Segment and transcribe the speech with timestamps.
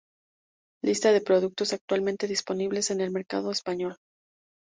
[0.83, 3.97] Lista de productos actualmente disponibles en el mercado español.